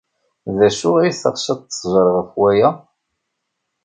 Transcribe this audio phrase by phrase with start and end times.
[0.57, 2.69] D acu ay teɣs ad t-tẓer ɣef waya?